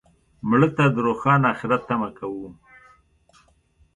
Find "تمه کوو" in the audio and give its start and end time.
1.89-2.47